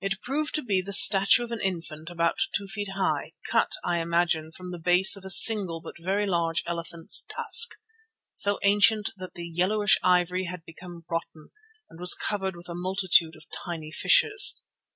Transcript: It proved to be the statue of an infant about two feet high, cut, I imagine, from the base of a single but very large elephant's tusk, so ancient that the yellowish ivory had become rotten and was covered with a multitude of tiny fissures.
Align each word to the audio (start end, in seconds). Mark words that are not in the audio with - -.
It 0.00 0.20
proved 0.22 0.54
to 0.54 0.62
be 0.62 0.80
the 0.80 0.92
statue 0.92 1.42
of 1.42 1.50
an 1.50 1.60
infant 1.60 2.08
about 2.08 2.38
two 2.56 2.68
feet 2.68 2.90
high, 2.94 3.32
cut, 3.50 3.72
I 3.84 3.98
imagine, 3.98 4.52
from 4.52 4.70
the 4.70 4.78
base 4.78 5.16
of 5.16 5.24
a 5.24 5.30
single 5.30 5.80
but 5.80 5.96
very 6.00 6.26
large 6.26 6.62
elephant's 6.64 7.26
tusk, 7.28 7.70
so 8.32 8.60
ancient 8.62 9.10
that 9.16 9.34
the 9.34 9.48
yellowish 9.48 9.98
ivory 10.04 10.44
had 10.44 10.64
become 10.64 11.02
rotten 11.10 11.50
and 11.90 11.98
was 11.98 12.14
covered 12.14 12.54
with 12.54 12.68
a 12.68 12.74
multitude 12.76 13.34
of 13.34 13.46
tiny 13.50 13.90
fissures. 13.90 14.62